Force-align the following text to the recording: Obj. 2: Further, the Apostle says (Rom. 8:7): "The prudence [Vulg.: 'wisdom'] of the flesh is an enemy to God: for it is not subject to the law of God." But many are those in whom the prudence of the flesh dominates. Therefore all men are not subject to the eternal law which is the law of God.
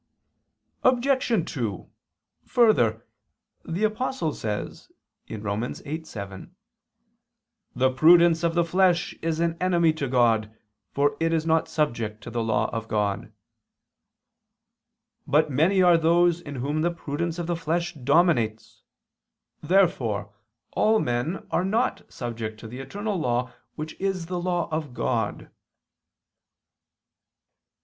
Obj. 0.83 1.45
2: 1.47 1.87
Further, 2.47 3.05
the 3.63 3.83
Apostle 3.83 4.33
says 4.33 4.91
(Rom. 5.29 5.61
8:7): 5.61 6.49
"The 7.75 7.91
prudence 7.91 8.39
[Vulg.: 8.39 8.41
'wisdom'] 8.41 8.49
of 8.49 8.55
the 8.55 8.63
flesh 8.65 9.13
is 9.21 9.39
an 9.39 9.57
enemy 9.61 9.93
to 9.93 10.07
God: 10.07 10.57
for 10.91 11.15
it 11.19 11.31
is 11.31 11.45
not 11.45 11.67
subject 11.67 12.23
to 12.23 12.31
the 12.31 12.41
law 12.43 12.71
of 12.73 12.87
God." 12.87 13.31
But 15.27 15.51
many 15.51 15.83
are 15.83 15.99
those 15.99 16.41
in 16.41 16.55
whom 16.55 16.81
the 16.81 16.89
prudence 16.89 17.37
of 17.37 17.45
the 17.45 17.55
flesh 17.55 17.93
dominates. 17.93 18.81
Therefore 19.61 20.33
all 20.71 20.99
men 20.99 21.45
are 21.51 21.63
not 21.63 22.11
subject 22.11 22.59
to 22.61 22.67
the 22.67 22.79
eternal 22.79 23.19
law 23.19 23.53
which 23.75 23.93
is 23.99 24.25
the 24.25 24.39
law 24.41 24.67
of 24.71 24.95
God. 24.95 25.51